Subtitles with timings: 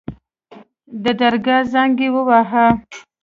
[1.03, 2.67] د درګاه زنګ يې وواهه.